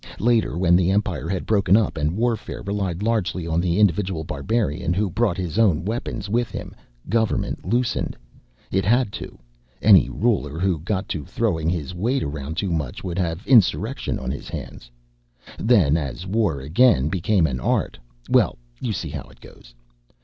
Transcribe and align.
Later, 0.17 0.57
when 0.57 0.75
the 0.75 0.89
Empire 0.89 1.29
had 1.29 1.45
broken 1.45 1.77
up 1.77 1.95
and 1.95 2.17
warfare 2.17 2.63
relied 2.63 3.03
largely 3.03 3.45
on 3.45 3.61
the 3.61 3.79
individual 3.79 4.23
barbarian 4.23 4.95
who 4.95 5.11
brought 5.11 5.37
his 5.37 5.59
own 5.59 5.85
weapons 5.85 6.27
with 6.27 6.49
him, 6.49 6.73
government 7.07 7.63
loosened. 7.69 8.17
It 8.71 8.83
had 8.83 9.11
to 9.11 9.37
any 9.79 10.09
ruler 10.09 10.57
who 10.57 10.79
got 10.79 11.07
to 11.09 11.23
throwing 11.23 11.69
his 11.69 11.93
weight 11.93 12.23
around 12.23 12.57
too 12.57 12.71
much 12.71 13.03
would 13.03 13.19
have 13.19 13.45
insurrection 13.45 14.17
on 14.17 14.31
his 14.31 14.49
hands. 14.49 14.89
Then 15.59 15.95
as 15.95 16.25
war 16.25 16.61
again 16.61 17.07
became 17.07 17.45
an 17.45 17.59
art 17.59 17.99
well, 18.27 18.57
you 18.79 18.93
see 18.93 19.09
how 19.09 19.29
it 19.29 19.39
goes. 19.39 19.75